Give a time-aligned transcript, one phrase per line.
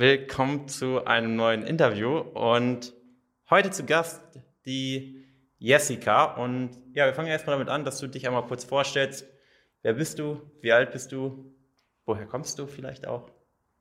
[0.00, 2.94] willkommen zu einem neuen Interview und
[3.50, 4.22] heute zu Gast
[4.64, 5.26] die
[5.58, 9.26] Jessica und ja, wir fangen erstmal damit an, dass du dich einmal kurz vorstellst.
[9.82, 10.40] Wer bist du?
[10.62, 11.54] Wie alt bist du?
[12.06, 13.30] Woher kommst du vielleicht auch?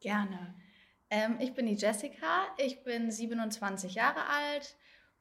[0.02, 0.56] Gerne.
[1.10, 4.76] Ähm, ich bin die Jessica, ich bin 27 Jahre alt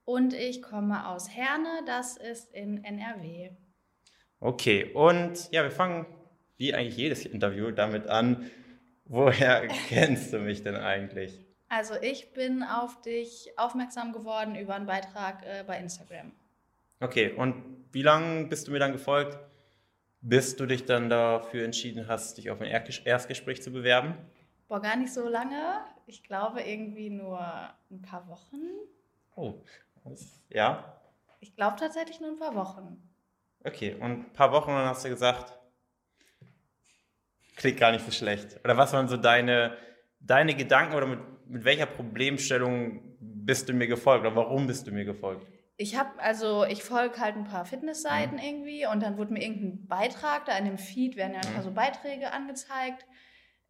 [0.04, 3.52] und ich komme aus Herne, das ist in NRW.
[4.40, 6.06] Okay, und ja, wir fangen
[6.56, 8.50] wie eigentlich jedes Interview damit an.
[9.09, 11.41] Woher kennst du mich denn eigentlich?
[11.68, 16.32] Also ich bin auf dich aufmerksam geworden über einen Beitrag äh, bei Instagram.
[17.01, 19.38] Okay, und wie lange bist du mir dann gefolgt,
[20.20, 24.15] bis du dich dann dafür entschieden hast, dich auf ein Erstgespräch zu bewerben?
[24.66, 25.80] Boah, gar nicht so lange.
[26.06, 27.38] Ich glaube irgendwie nur
[27.90, 28.60] ein paar Wochen.
[29.37, 29.54] Oh,
[30.51, 31.01] ja?
[31.40, 33.02] Ich glaube tatsächlich nur ein paar Wochen.
[33.65, 35.57] Okay, und ein paar Wochen dann hast du gesagt,
[37.58, 38.58] klingt gar nicht so schlecht.
[38.64, 39.76] Oder was waren so deine,
[40.20, 44.92] deine Gedanken oder mit, mit welcher Problemstellung bist du mir gefolgt oder warum bist du
[44.92, 45.46] mir gefolgt?
[45.76, 48.42] Ich habe, also ich folge halt ein paar Fitnessseiten mhm.
[48.42, 51.62] irgendwie und dann wurde mir irgendein Beitrag, da in dem Feed werden ja ein paar
[51.62, 51.68] mhm.
[51.68, 53.06] so Beiträge angezeigt.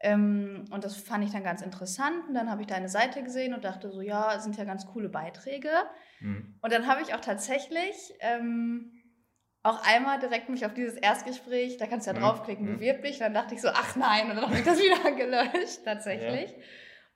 [0.00, 2.28] Ähm, und das fand ich dann ganz interessant.
[2.28, 5.08] Und dann habe ich deine Seite gesehen und dachte so, ja, sind ja ganz coole
[5.08, 5.70] Beiträge.
[6.20, 6.56] Mhm.
[6.61, 8.98] Und dann habe ich auch tatsächlich ähm,
[9.69, 12.22] auch einmal direkt mich auf dieses Erstgespräch, da kannst du ja mhm.
[12.22, 12.74] draufklicken, mhm.
[12.77, 13.19] bewirb dich.
[13.19, 16.50] Dann dachte ich so, ach nein, und dann habe ich das wieder gelöscht, tatsächlich.
[16.50, 16.56] Ja.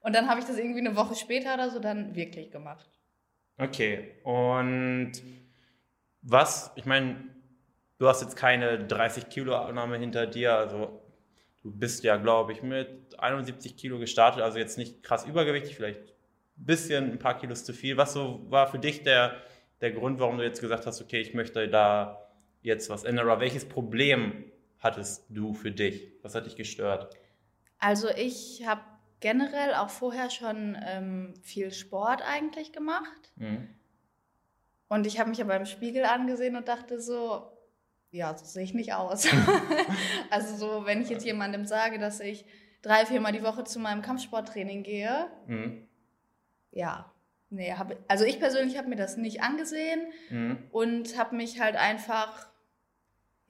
[0.00, 2.88] Und dann habe ich das irgendwie eine Woche später oder so dann wirklich gemacht.
[3.58, 5.12] Okay, und
[6.22, 7.16] was, ich meine,
[7.98, 11.02] du hast jetzt keine 30 Kilo Abnahme hinter dir, also
[11.62, 16.00] du bist ja, glaube ich, mit 71 Kilo gestartet, also jetzt nicht krass übergewichtig, vielleicht
[16.00, 17.96] ein bisschen, ein paar Kilos zu viel.
[17.96, 19.36] Was so war für dich der,
[19.80, 22.21] der Grund, warum du jetzt gesagt hast, okay, ich möchte da
[22.62, 23.26] jetzt was ändern?
[23.26, 24.44] Oder welches Problem
[24.78, 26.12] hattest du für dich?
[26.22, 27.14] Was hat dich gestört?
[27.78, 28.82] Also ich habe
[29.20, 33.32] generell auch vorher schon ähm, viel Sport eigentlich gemacht.
[33.36, 33.68] Mhm.
[34.88, 37.50] Und ich habe mich aber im Spiegel angesehen und dachte so,
[38.10, 39.26] ja, so sehe ich nicht aus.
[40.30, 42.44] also so, wenn ich jetzt jemandem sage, dass ich
[42.82, 45.88] drei, viermal die Woche zu meinem Kampfsporttraining gehe, mhm.
[46.72, 47.10] ja,
[47.48, 50.58] nee, hab, also ich persönlich habe mir das nicht angesehen mhm.
[50.72, 52.51] und habe mich halt einfach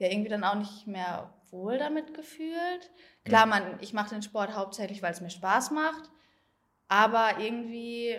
[0.03, 2.91] ja irgendwie dann auch nicht mehr wohl damit gefühlt.
[3.25, 6.09] Klar, man, ich mache den Sport hauptsächlich, weil es mir Spaß macht,
[6.87, 8.17] aber irgendwie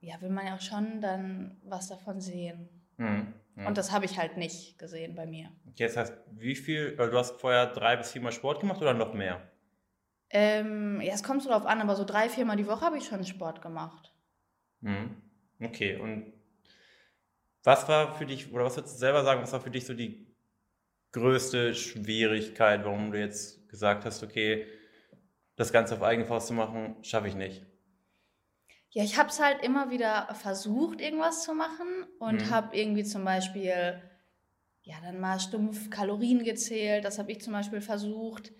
[0.00, 2.68] ja, will man ja auch schon dann was davon sehen.
[2.96, 3.34] Mhm.
[3.66, 5.50] Und das habe ich halt nicht gesehen bei mir.
[5.68, 9.14] Okay, das heißt, wie viel, du hast vorher drei bis viermal Sport gemacht oder noch
[9.14, 9.50] mehr?
[10.30, 13.06] Ähm, ja, es kommt so drauf an, aber so drei, viermal die Woche habe ich
[13.06, 14.14] schon Sport gemacht.
[14.80, 15.16] Mhm.
[15.60, 16.32] Okay, und
[17.64, 19.94] was war für dich, oder was würdest du selber sagen, was war für dich so
[19.94, 20.27] die
[21.12, 24.66] größte Schwierigkeit, warum du jetzt gesagt hast, okay,
[25.56, 27.66] das Ganze auf eigene Faust zu machen, schaffe ich nicht?
[28.90, 32.50] Ja, ich habe es halt immer wieder versucht, irgendwas zu machen und mhm.
[32.50, 34.00] habe irgendwie zum Beispiel,
[34.82, 38.52] ja, dann mal stumpf Kalorien gezählt, das habe ich zum Beispiel versucht.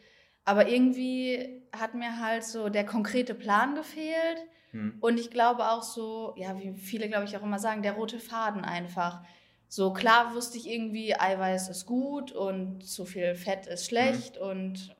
[0.44, 4.38] Aber irgendwie hat mir halt so der konkrete Plan gefehlt.
[4.72, 4.96] Mhm.
[5.00, 8.18] Und ich glaube auch so, ja, wie viele, glaube ich, auch immer sagen, der rote
[8.18, 9.24] Faden einfach.
[9.68, 14.46] So klar wusste ich irgendwie, Eiweiß ist gut und zu viel Fett ist schlecht mhm.
[14.46, 14.96] und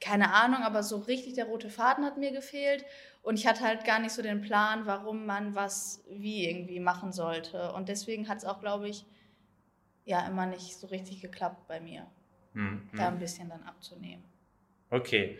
[0.00, 2.84] keine Ahnung, aber so richtig der rote Faden hat mir gefehlt.
[3.22, 7.12] Und ich hatte halt gar nicht so den Plan, warum man was wie irgendwie machen
[7.12, 7.72] sollte.
[7.72, 9.06] Und deswegen hat es auch, glaube ich,
[10.04, 12.06] ja immer nicht so richtig geklappt bei mir,
[12.54, 12.90] mhm.
[12.96, 14.24] da ein bisschen dann abzunehmen.
[14.90, 15.38] Okay.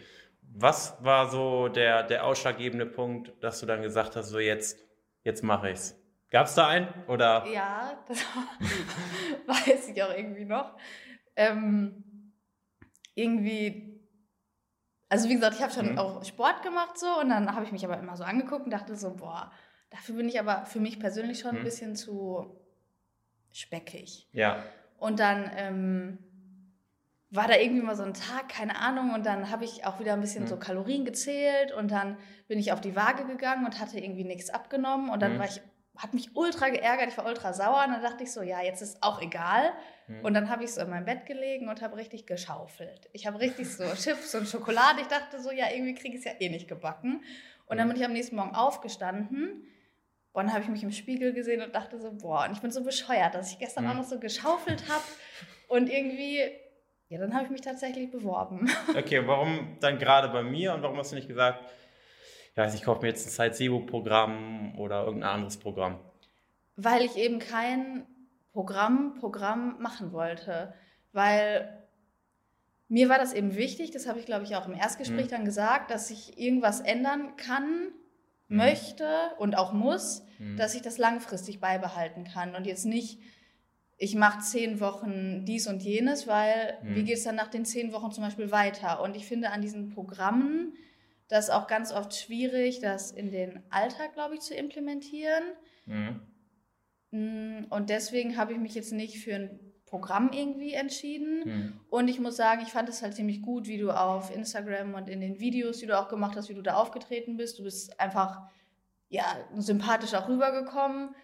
[0.55, 4.79] Was war so der, der ausschlaggebende Punkt, dass du dann gesagt hast, so jetzt,
[5.25, 5.97] jetzt mache ich's?
[6.33, 6.89] Gab es da einen?
[7.09, 7.47] Oder?
[7.47, 8.19] Ja, das
[9.47, 10.75] weiß ich auch irgendwie noch.
[11.37, 12.33] Ähm,
[13.15, 14.01] irgendwie,
[15.11, 15.99] also wie gesagt, ich habe schon mhm.
[15.99, 18.97] auch Sport gemacht so und dann habe ich mich aber immer so angeguckt und dachte
[18.97, 19.53] so, boah,
[19.91, 21.59] dafür bin ich aber für mich persönlich schon mhm.
[21.59, 22.59] ein bisschen zu
[23.53, 24.27] speckig.
[24.33, 24.63] Ja.
[24.97, 26.19] Und dann ähm,
[27.29, 30.15] war da irgendwie mal so ein Tag, keine Ahnung, und dann habe ich auch wieder
[30.15, 30.49] ein bisschen mhm.
[30.49, 32.17] so Kalorien gezählt und dann
[32.49, 35.39] bin ich auf die Waage gegangen und hatte irgendwie nichts abgenommen und dann mhm.
[35.39, 35.61] war ich
[35.97, 38.81] hat mich ultra geärgert, ich war ultra sauer und dann dachte ich so, ja, jetzt
[38.81, 39.73] ist auch egal.
[40.07, 40.25] Mhm.
[40.25, 43.09] Und dann habe ich so in meinem Bett gelegen und habe richtig geschaufelt.
[43.13, 45.01] Ich habe richtig so Chips und Schokolade.
[45.01, 47.23] Ich dachte so, ja, irgendwie kriege ich es ja eh nicht gebacken.
[47.67, 49.67] Und dann bin ich am nächsten Morgen aufgestanden
[50.33, 52.71] und dann habe ich mich im Spiegel gesehen und dachte so, boah, und ich bin
[52.71, 53.91] so bescheuert, dass ich gestern mhm.
[53.91, 55.05] auch noch so geschaufelt habe
[55.69, 56.41] und irgendwie,
[57.09, 58.71] ja, dann habe ich mich tatsächlich beworben.
[58.97, 61.63] Okay, warum dann gerade bei mir und warum hast du nicht gesagt,
[62.57, 65.99] ja, ich kaufe mir jetzt ein Site-Zero-Programm oder irgendein anderes Programm?
[66.77, 68.07] Weil ich eben kein
[68.53, 70.75] Programm, Programm machen wollte.
[71.13, 71.83] Weil
[72.89, 75.31] mir war das eben wichtig, das habe ich glaube ich auch im Erstgespräch mhm.
[75.31, 77.89] dann gesagt, dass ich irgendwas ändern kann,
[78.49, 78.57] mhm.
[78.59, 79.07] möchte
[79.39, 80.57] und auch muss, mhm.
[80.59, 83.19] dass ich das langfristig beibehalten kann und jetzt nicht,
[83.97, 87.05] ich mache zehn Wochen dies und jenes, weil wie mhm.
[87.07, 89.01] geht es dann nach den zehn Wochen zum Beispiel weiter?
[89.01, 90.75] Und ich finde an diesen Programmen,
[91.33, 95.43] das ist auch ganz oft schwierig, das in den Alltag, glaube ich, zu implementieren.
[95.87, 96.21] Mhm.
[97.11, 101.43] Mm, und deswegen habe ich mich jetzt nicht für ein Programm irgendwie entschieden.
[101.45, 101.81] Mhm.
[101.89, 105.09] Und ich muss sagen, ich fand es halt ziemlich gut, wie du auf Instagram und
[105.09, 107.59] in den Videos, die du auch gemacht hast, wie du da aufgetreten bist.
[107.59, 108.43] Du bist einfach
[109.09, 109.25] ja,
[109.57, 111.15] sympathisch auch rübergekommen.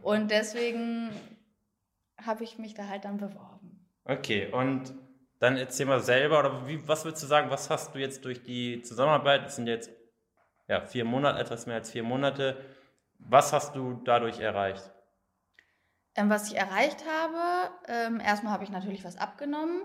[0.00, 1.10] Und deswegen
[2.16, 3.86] habe ich mich da halt dann beworben.
[4.04, 4.94] Okay, und
[5.38, 8.42] dann erzähl mal selber, oder wie, was würdest du sagen, was hast du jetzt durch
[8.42, 9.90] die Zusammenarbeit, das sind jetzt
[10.66, 12.56] ja, vier Monate, etwas mehr als vier Monate,
[13.18, 14.90] was hast du dadurch erreicht?
[16.14, 19.82] Ähm, was ich erreicht habe, ähm, erstmal habe ich natürlich was abgenommen.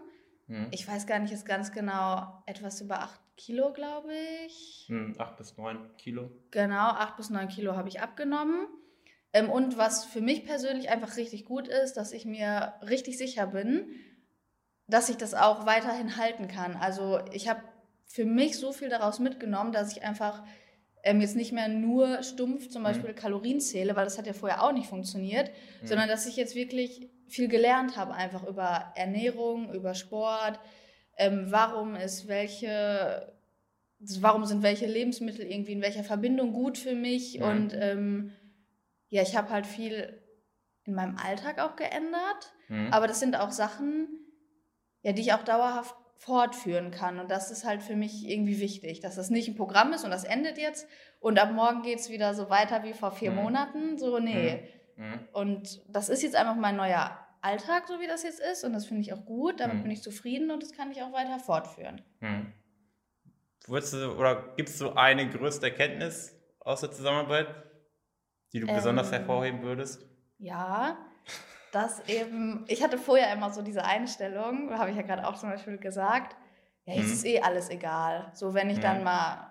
[0.47, 0.67] Hm.
[0.71, 4.13] Ich weiß gar nicht ist ganz genau, etwas über acht Kilo, glaube
[4.45, 4.85] ich.
[4.87, 6.31] Hm, acht bis neun Kilo.
[6.51, 8.67] Genau, acht bis neun Kilo habe ich abgenommen.
[9.31, 13.47] Ähm, und was für mich persönlich einfach richtig gut ist, dass ich mir richtig sicher
[13.47, 13.89] bin,
[14.87, 16.75] dass ich das auch weiterhin halten kann.
[16.75, 17.61] Also ich habe
[18.05, 20.43] für mich so viel daraus mitgenommen, dass ich einfach
[21.03, 22.85] ähm, jetzt nicht mehr nur stumpf zum mhm.
[22.85, 23.15] Beispiel mhm.
[23.15, 25.51] Kalorien zähle, weil das hat ja vorher auch nicht funktioniert,
[25.81, 25.87] mhm.
[25.87, 30.59] sondern dass ich jetzt wirklich viel gelernt habe, einfach über Ernährung, über Sport,
[31.17, 33.33] ähm, warum ist welche,
[33.99, 37.45] warum sind welche Lebensmittel irgendwie in welcher Verbindung gut für mich mhm.
[37.45, 38.31] und ähm,
[39.09, 40.21] ja, ich habe halt viel
[40.85, 42.87] in meinem Alltag auch geändert, mhm.
[42.91, 44.07] aber das sind auch Sachen,
[45.03, 47.19] ja, die ich auch dauerhaft fortführen kann.
[47.19, 50.11] Und das ist halt für mich irgendwie wichtig, dass das nicht ein Programm ist und
[50.11, 50.87] das endet jetzt
[51.23, 53.37] und ab morgen geht es wieder so weiter wie vor vier mhm.
[53.37, 53.97] Monaten.
[53.97, 54.69] So, nee.
[54.97, 55.05] Mhm.
[55.05, 55.19] mhm.
[55.31, 58.65] Und das ist jetzt einfach mein neuer Alltag, so wie das jetzt ist.
[58.65, 59.61] Und das finde ich auch gut.
[59.61, 59.83] Damit mhm.
[59.83, 62.01] bin ich zufrieden und das kann ich auch weiter fortführen.
[62.19, 62.51] Mhm.
[63.67, 67.47] Würdest du, oder gibt es so eine größte Erkenntnis aus der Zusammenarbeit,
[68.51, 70.05] die du ähm, besonders hervorheben würdest?
[70.37, 70.97] Ja,
[71.73, 75.49] dass eben, ich hatte vorher immer so diese Einstellung, habe ich ja gerade auch zum
[75.49, 76.35] Beispiel gesagt,
[76.85, 77.13] ja, jetzt mhm.
[77.13, 78.31] ist eh alles egal.
[78.33, 79.05] So, wenn ich dann mhm.
[79.05, 79.49] mal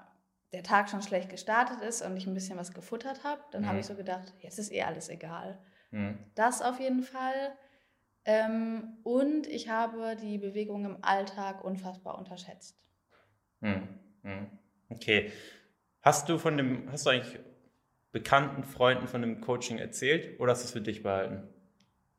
[0.52, 3.66] der Tag schon schlecht gestartet ist und ich ein bisschen was gefuttert habe, dann mhm.
[3.66, 5.58] habe ich so gedacht, jetzt ist eh alles egal.
[5.90, 6.16] Mhm.
[6.36, 7.56] Das auf jeden Fall.
[8.24, 12.78] Ähm, und ich habe die Bewegung im Alltag unfassbar unterschätzt.
[13.60, 13.88] Mhm.
[14.22, 14.46] Mhm.
[14.90, 15.32] Okay.
[16.02, 17.40] Hast du von dem, hast du eigentlich
[18.12, 21.51] bekannten Freunden von dem Coaching erzählt oder hast du es für dich behalten?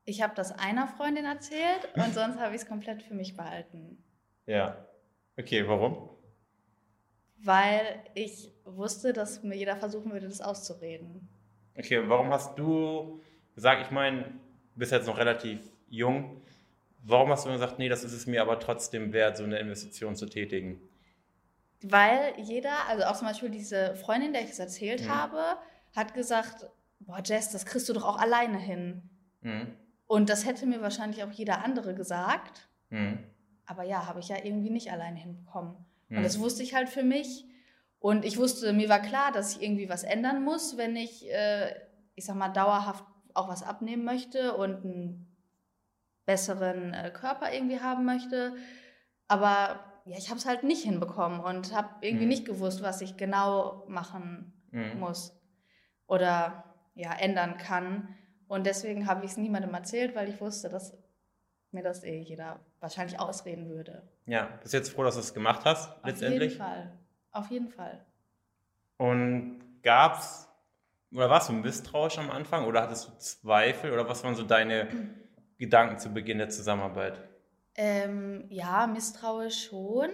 [0.06, 4.04] Ich habe das einer Freundin erzählt und sonst habe ich es komplett für mich behalten.
[4.46, 4.86] Ja.
[5.38, 6.10] Okay, warum?
[7.38, 11.28] Weil ich wusste, dass mir jeder versuchen würde, das auszureden.
[11.78, 13.22] Okay, warum hast du
[13.56, 15.60] gesagt, ich meine, du bist jetzt noch relativ
[15.90, 16.42] jung,
[17.04, 20.16] warum hast du gesagt, nee, das ist es mir aber trotzdem wert, so eine Investition
[20.16, 20.82] zu tätigen?
[21.82, 25.10] Weil jeder, also auch zum Beispiel diese Freundin, der ich es erzählt mhm.
[25.10, 25.44] habe,
[25.96, 26.68] hat gesagt,
[27.00, 29.10] boah Jess, das kriegst du doch auch alleine hin.
[29.42, 29.76] Mhm.
[30.08, 32.68] Und das hätte mir wahrscheinlich auch jeder andere gesagt.
[32.90, 33.20] Mhm.
[33.66, 35.76] Aber ja, habe ich ja irgendwie nicht alleine hinbekommen.
[36.10, 36.18] Mhm.
[36.18, 37.46] Und das wusste ich halt für mich.
[38.00, 41.74] Und ich wusste, mir war klar, dass ich irgendwie was ändern muss, wenn ich, äh,
[42.16, 45.34] ich sag mal, dauerhaft auch was abnehmen möchte und einen
[46.26, 48.56] besseren äh, Körper irgendwie haben möchte.
[49.28, 52.30] Aber ja, ich habe es halt nicht hinbekommen und habe irgendwie mhm.
[52.30, 55.00] nicht gewusst, was ich genau machen mhm.
[55.00, 55.40] muss
[56.08, 58.10] oder ja, ändern kann.
[58.54, 60.94] Und deswegen habe ich es niemandem erzählt, weil ich wusste, dass
[61.72, 64.04] mir das eh jeder wahrscheinlich ausreden würde.
[64.28, 66.62] Ja, bist du jetzt froh, dass du es gemacht hast, Auf letztendlich?
[66.62, 66.98] Auf jeden Fall.
[67.32, 68.06] Auf jeden Fall.
[68.98, 70.48] Und gab es,
[71.12, 74.88] oder warst du misstrauisch am Anfang oder hattest du Zweifel oder was waren so deine
[75.58, 77.20] Gedanken zu Beginn der Zusammenarbeit?
[77.74, 80.12] Ähm, ja, misstrauisch schon.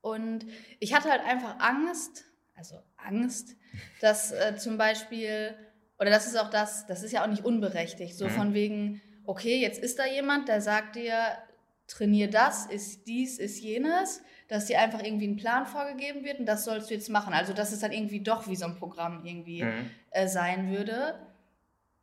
[0.00, 0.46] Und
[0.80, 2.24] ich hatte halt einfach Angst,
[2.56, 3.56] also Angst,
[4.00, 5.54] dass äh, zum Beispiel
[5.98, 8.30] oder das ist auch das, das ist ja auch nicht unberechtigt, so mhm.
[8.30, 11.14] von wegen, okay, jetzt ist da jemand, der sagt dir,
[11.88, 16.46] trainier das, ist dies, ist jenes, dass dir einfach irgendwie ein Plan vorgegeben wird und
[16.46, 17.34] das sollst du jetzt machen.
[17.34, 19.90] Also dass es dann irgendwie doch wie so ein Programm irgendwie mhm.
[20.10, 21.18] äh, sein würde.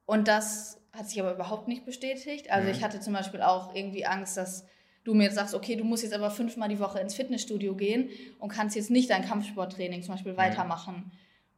[0.05, 2.51] Und das hat sich aber überhaupt nicht bestätigt.
[2.51, 2.73] Also mhm.
[2.75, 4.65] ich hatte zum Beispiel auch irgendwie Angst, dass
[5.03, 8.09] du mir jetzt sagst, okay, du musst jetzt aber fünfmal die Woche ins Fitnessstudio gehen
[8.39, 10.37] und kannst jetzt nicht dein Kampfsporttraining zum Beispiel mhm.
[10.37, 11.11] weitermachen.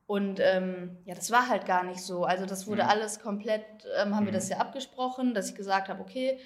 [0.08, 2.24] Und ähm, ja, das war halt gar nicht so.
[2.24, 2.90] Also das wurde mhm.
[2.90, 3.66] alles komplett,
[4.02, 4.28] ähm, haben mhm.
[4.28, 6.40] wir das ja abgesprochen, dass ich gesagt habe, okay,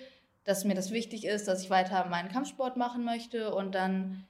[0.43, 3.53] dass mir das wichtig ist, dass ich weiter meinen Kampfsport machen möchte.
[3.53, 4.25] Und dann,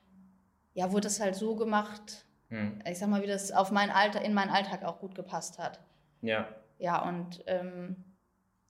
[0.73, 2.81] ja, wurde es halt so gemacht, mhm.
[2.85, 5.79] ich sag mal, wie das auf mein Alter, in meinen Alltag auch gut gepasst hat.
[6.21, 6.49] Ja.
[6.77, 8.03] Ja, und ähm,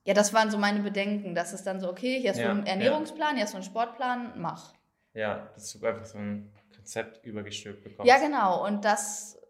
[0.03, 2.51] ja, das waren so meine Bedenken, dass es dann so, okay, hier hast ja, du
[2.51, 3.36] einen Ernährungsplan, ja.
[3.36, 4.74] hier hast du einen Sportplan, mach.
[5.13, 8.08] Ja, dass du einfach so ein Konzept übergestülpt bekommst.
[8.08, 8.65] Ja, genau.
[8.65, 9.40] Und das,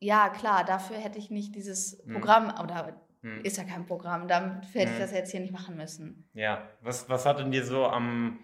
[0.00, 2.12] ja, klar, dafür hätte ich nicht dieses Hm.
[2.12, 3.44] Programm, oder Hm.
[3.44, 5.02] ist ja kein Programm, dafür hätte ich Hm.
[5.02, 6.28] das jetzt hier nicht machen müssen.
[6.34, 8.38] Ja, was, was hat denn dir so am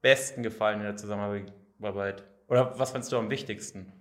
[0.00, 2.24] besten gefallen in der Zusammenarbeit?
[2.48, 3.92] Oder was fandst du am wichtigsten?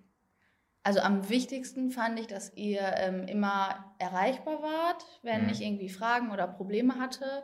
[0.83, 5.49] Also am wichtigsten fand ich, dass ihr ähm, immer erreichbar wart, wenn Mhm.
[5.49, 7.43] ich irgendwie Fragen oder Probleme hatte.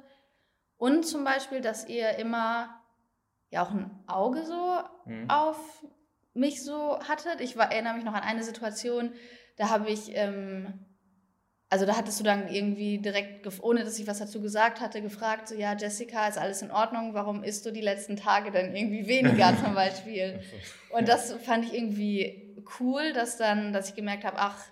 [0.77, 2.81] Und zum Beispiel, dass ihr immer
[3.51, 5.29] ja auch ein Auge so Hm?
[5.29, 5.85] auf
[6.35, 7.41] mich so hattet.
[7.41, 9.13] Ich war, erinnere mich noch an eine Situation,
[9.55, 10.85] da habe ich, ähm,
[11.69, 15.47] also da hattest du dann irgendwie direkt, ohne dass ich was dazu gesagt hatte, gefragt,
[15.47, 17.13] so ja, Jessica, ist alles in Ordnung?
[17.13, 20.41] Warum isst du die letzten Tage dann irgendwie weniger zum Beispiel?
[20.91, 24.63] Und das fand ich irgendwie cool, dass dann, dass ich gemerkt habe, ach,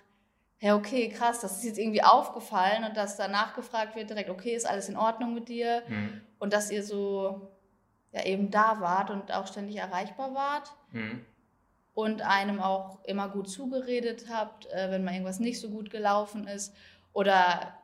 [0.60, 4.54] ja, okay, krass, das ist jetzt irgendwie aufgefallen und dass danach gefragt wird direkt, okay,
[4.54, 5.82] ist alles in Ordnung mit dir?
[5.86, 6.20] Hm?
[6.38, 7.50] Und dass ihr so
[8.12, 11.24] ja eben da wart und auch ständig erreichbar wart Hm?
[11.94, 16.46] Und einem auch immer gut zugeredet habt, äh, wenn mal irgendwas nicht so gut gelaufen
[16.48, 16.74] ist.
[17.12, 17.78] Oder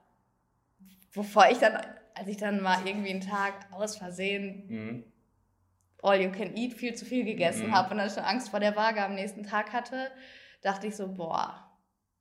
[1.13, 1.77] wovor ich dann,
[2.15, 5.05] als ich dann mal irgendwie einen Tag aus Versehen Hm?
[6.03, 7.75] All You Can Eat viel zu viel gegessen Mhm.
[7.75, 10.11] habe und dann schon Angst vor der Waage am nächsten Tag hatte,
[10.63, 11.71] dachte ich so, boah,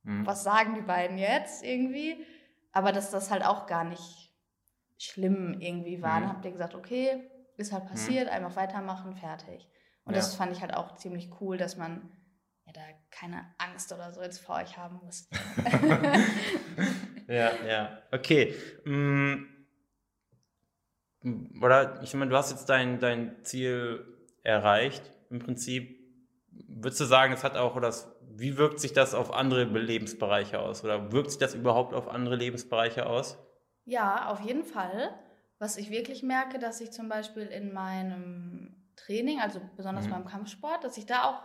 [0.04, 0.26] Hm?
[0.26, 2.24] was sagen die beiden jetzt irgendwie?
[2.72, 4.32] Aber dass das halt auch gar nicht
[4.98, 6.18] schlimm irgendwie war.
[6.20, 6.22] Mhm.
[6.24, 9.66] Dann habt ihr gesagt, okay, ist halt passiert, einfach weitermachen, fertig.
[10.04, 10.38] Und das Ja.
[10.38, 12.10] fand ich halt auch ziemlich cool, dass man
[12.66, 12.80] ja da
[13.10, 15.36] keine Angst oder so jetzt vor euch haben musste.
[17.28, 18.02] Ja, ja.
[18.10, 18.54] Okay.
[18.84, 19.44] Mm,
[21.62, 24.04] Oder ich meine, du hast jetzt dein, dein Ziel
[24.42, 25.02] erreicht.
[25.28, 25.98] Im Prinzip
[26.50, 30.58] würdest du sagen, es hat auch, oder es, wie wirkt sich das auf andere Lebensbereiche
[30.58, 30.82] aus?
[30.82, 33.38] Oder wirkt sich das überhaupt auf andere Lebensbereiche aus?
[33.84, 35.14] Ja, auf jeden Fall.
[35.58, 40.10] Was ich wirklich merke, dass ich zum Beispiel in meinem Training, also besonders Mhm.
[40.10, 41.42] beim Kampfsport, dass ich da auch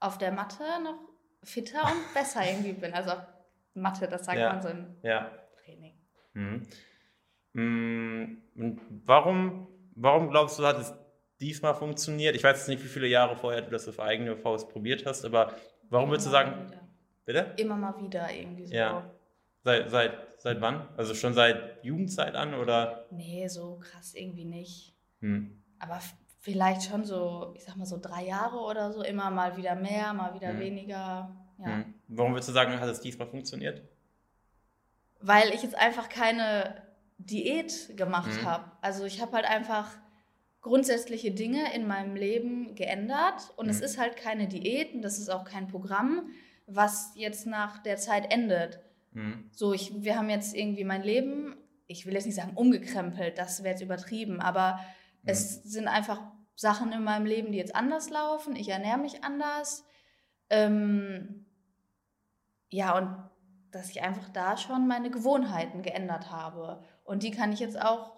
[0.00, 0.98] auf der Matte noch
[1.42, 2.92] fitter und besser irgendwie bin.
[2.94, 3.22] Also auf
[3.74, 4.52] Matte, das sagt Ja.
[4.52, 5.30] man so im Ja.
[5.64, 5.94] Training.
[6.34, 6.66] Mhm.
[7.52, 8.42] Mm,
[9.06, 10.92] warum, warum glaubst du, hat es
[11.40, 12.34] diesmal funktioniert?
[12.34, 15.24] Ich weiß jetzt nicht, wie viele Jahre vorher du das auf eigene Faust probiert hast,
[15.24, 15.54] aber
[15.88, 16.80] warum würdest du Immer sagen,
[17.24, 17.54] bitte?
[17.56, 18.74] Immer mal wieder irgendwie so.
[18.74, 19.10] Ja.
[19.62, 20.88] Seit, seit, seit wann?
[20.96, 23.06] Also schon seit Jugendzeit an oder?
[23.10, 24.94] Nee, so krass irgendwie nicht.
[25.20, 25.62] Hm.
[25.78, 26.00] Aber
[26.44, 30.12] vielleicht schon so, ich sag mal so drei Jahre oder so, immer mal wieder mehr,
[30.12, 30.58] mal wieder Mhm.
[30.60, 31.34] weniger.
[31.58, 31.66] Ja.
[31.66, 31.94] Hm.
[32.08, 33.82] Warum würdest du sagen, hat es diesmal funktioniert?
[35.26, 36.82] weil ich jetzt einfach keine
[37.16, 38.44] Diät gemacht Mhm.
[38.44, 38.64] habe.
[38.82, 39.88] Also ich habe halt einfach
[40.60, 43.84] grundsätzliche Dinge in meinem Leben geändert und es Mhm.
[43.84, 46.28] ist halt keine Diät und das ist auch kein Programm,
[46.66, 48.80] was jetzt nach der Zeit endet.
[49.14, 49.48] Hm.
[49.52, 53.62] So, ich, wir haben jetzt irgendwie mein Leben, ich will jetzt nicht sagen umgekrempelt, das
[53.62, 54.74] wäre jetzt übertrieben, aber
[55.22, 55.30] Mhm.
[55.30, 56.20] es sind einfach
[56.56, 58.56] Sachen in meinem Leben, die jetzt anders laufen.
[58.56, 59.84] Ich ernähre mich anders.
[60.50, 61.46] Ähm,
[62.70, 63.30] ja, und
[63.70, 66.82] dass ich einfach da schon meine Gewohnheiten geändert habe.
[67.02, 68.12] Und die kann ich jetzt auch,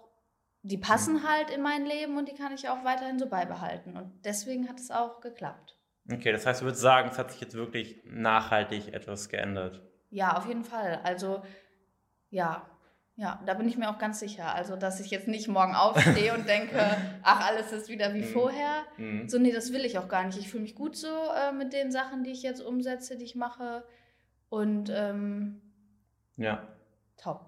[0.61, 3.97] die passen halt in mein Leben und die kann ich auch weiterhin so beibehalten.
[3.97, 5.75] Und deswegen hat es auch geklappt.
[6.11, 9.81] Okay, das heißt, du würdest sagen, es hat sich jetzt wirklich nachhaltig etwas geändert.
[10.09, 11.01] Ja, auf jeden Fall.
[11.03, 11.41] Also,
[12.29, 12.65] ja,
[13.17, 14.53] ja, da bin ich mir auch ganz sicher.
[14.55, 16.79] Also, dass ich jetzt nicht morgen aufstehe und denke,
[17.23, 18.25] ach, alles ist wieder wie Mhm.
[18.31, 18.83] vorher.
[18.95, 19.27] Hm.
[19.27, 20.37] So, nee, das will ich auch gar nicht.
[20.37, 23.35] Ich fühle mich gut so äh, mit den Sachen, die ich jetzt umsetze, die ich
[23.35, 23.83] mache.
[24.49, 25.61] Und ähm,
[26.37, 26.65] Ja.
[27.17, 27.45] top.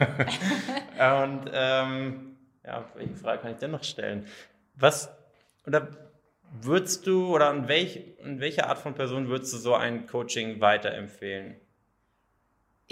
[0.00, 4.26] Und ähm, ja, welche Frage kann ich denn noch stellen?
[4.76, 5.10] Was
[5.66, 5.88] oder
[6.62, 10.60] würdest du oder an, welch, an welche Art von Person würdest du so ein Coaching
[10.60, 11.56] weiterempfehlen?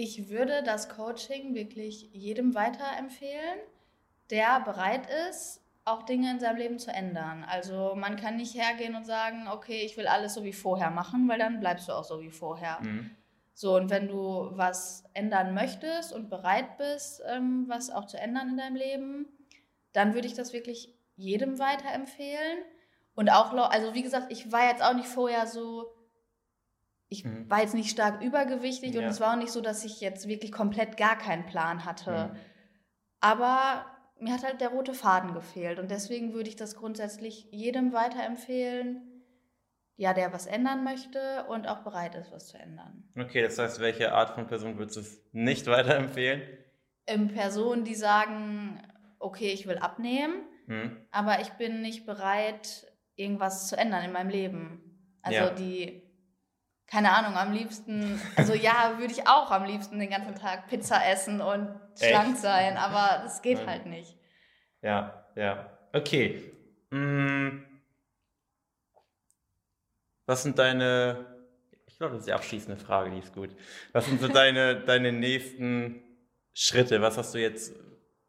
[0.00, 3.59] Ich würde das Coaching wirklich jedem weiterempfehlen,
[4.31, 7.43] der bereit ist, auch Dinge in seinem Leben zu ändern.
[7.43, 11.28] Also man kann nicht hergehen und sagen, okay, ich will alles so wie vorher machen,
[11.28, 12.78] weil dann bleibst du auch so wie vorher.
[12.78, 13.11] Hm.
[13.55, 18.50] So, und wenn du was ändern möchtest und bereit bist, ähm, was auch zu ändern
[18.50, 19.26] in deinem Leben,
[19.93, 22.59] dann würde ich das wirklich jedem weiterempfehlen.
[23.17, 25.93] Und auch, also wie gesagt, ich war jetzt auch nicht vorher so,
[27.09, 27.49] ich Mhm.
[27.50, 29.09] war jetzt nicht stark übergewichtig und Ja.
[29.09, 32.31] es war auch nicht so, dass ich jetzt wirklich komplett gar keinen Plan hatte.
[32.33, 32.38] Mhm.
[33.21, 33.87] Aber
[34.21, 39.25] mir hat halt der rote Faden gefehlt und deswegen würde ich das grundsätzlich jedem weiterempfehlen,
[39.97, 43.05] ja, der was ändern möchte und auch bereit ist, was zu ändern.
[43.17, 46.43] Okay, das heißt, welche Art von Person würdest du es nicht weiterempfehlen?
[47.07, 48.83] ähm, Personen, die sagen,
[49.19, 50.97] okay, ich will abnehmen, Hm?
[51.11, 52.87] aber ich bin nicht bereit,
[53.17, 55.17] irgendwas zu ändern in meinem Leben.
[55.23, 55.50] Also Ja.
[55.50, 56.03] die,
[56.90, 61.07] keine Ahnung, am liebsten, also ja, würde ich auch am liebsten den ganzen Tag Pizza
[61.07, 62.07] essen und Echt?
[62.07, 63.66] schlank sein, aber das geht Nein.
[63.66, 64.16] halt nicht.
[64.80, 65.71] Ja, ja.
[65.92, 66.42] Okay.
[66.90, 67.59] Mm,
[70.25, 71.26] Was sind deine,
[71.87, 73.50] ich glaube, das ist die abschließende Frage, die ist gut.
[73.92, 76.02] Was sind so deine, deine nächsten
[76.54, 77.00] Schritte?
[77.02, 77.75] Was hast du jetzt,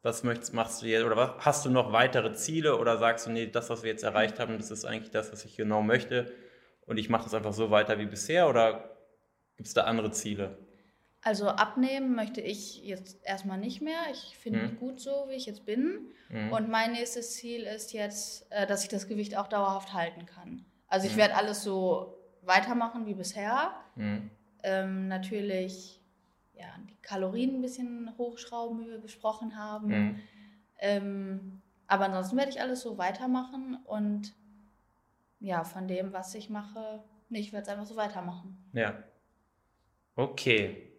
[0.01, 3.31] was möchtest, machst du jetzt, oder was, hast du noch weitere Ziele oder sagst du,
[3.31, 6.31] nee, das, was wir jetzt erreicht haben, das ist eigentlich das, was ich genau möchte
[6.89, 8.97] und ich mache das einfach so weiter wie bisher oder
[9.55, 10.57] gibt es da andere Ziele?
[11.21, 13.99] Also abnehmen möchte ich jetzt erstmal nicht mehr.
[14.11, 16.11] Ich finde mich gut so, wie ich jetzt bin.
[16.29, 16.51] Mhm.
[16.51, 20.65] Und mein nächstes Ziel ist jetzt, äh, dass ich das Gewicht auch dauerhaft halten kann.
[20.87, 21.19] Also ich mhm.
[21.19, 23.73] werde alles so weitermachen wie bisher.
[23.95, 24.31] Mhm.
[24.63, 26.01] Ähm, natürlich
[26.53, 29.87] ja, die Kalorien ein bisschen hochschrauben, wie wir besprochen haben.
[29.87, 30.19] Mhm.
[30.79, 34.33] Ähm, aber ansonsten werde ich alles so weitermachen und
[35.39, 38.69] ja, von dem, was ich mache, nee, ich werde es einfach so weitermachen.
[38.73, 39.03] Ja.
[40.15, 40.93] Okay.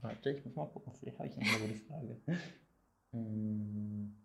[0.00, 2.20] Warte, ich muss mal gucken, vielleicht habe ich noch eine gute Frage.
[3.12, 4.16] Hm.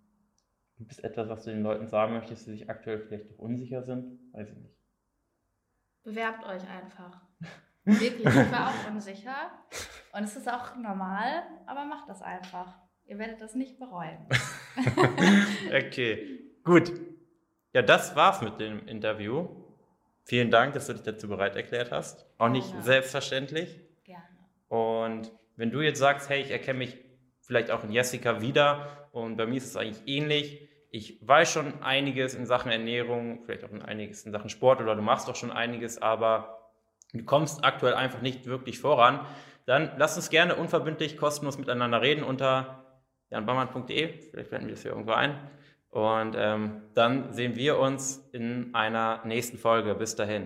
[0.77, 3.81] Gibt es etwas, was du den Leuten sagen möchtest, die sich aktuell vielleicht noch unsicher
[3.81, 4.19] sind?
[4.31, 4.75] Weiß ich nicht.
[6.03, 7.21] Bewerbt euch einfach.
[7.83, 9.51] Wirklich, ich war auch unsicher.
[10.13, 12.77] Und es ist auch normal, aber macht das einfach.
[13.05, 14.27] Ihr werdet das nicht bereuen.
[15.67, 16.91] okay, gut.
[17.75, 19.49] Ja, das war's mit dem Interview.
[20.23, 22.25] Vielen Dank, dass du dich dazu bereit erklärt hast.
[22.37, 22.83] Auch nicht Gerne.
[22.83, 23.81] selbstverständlich.
[24.05, 24.23] Gerne.
[24.69, 26.97] Und wenn du jetzt sagst, hey, ich erkenne mich
[27.41, 30.69] vielleicht auch in Jessica wieder und bei mir ist es eigentlich ähnlich.
[30.89, 34.95] Ich weiß schon einiges in Sachen Ernährung, vielleicht auch in einiges in Sachen Sport oder
[34.95, 36.71] du machst doch schon einiges, aber
[37.11, 39.19] du kommst aktuell einfach nicht wirklich voran.
[39.65, 42.85] Dann lass uns gerne unverbindlich kostenlos miteinander reden unter
[43.31, 44.17] janbammann.de.
[44.31, 45.37] Vielleicht blenden wir das hier irgendwo ein.
[45.95, 49.95] Und ähm, dann sehen wir uns in einer nächsten Folge.
[49.95, 50.43] Bis dahin.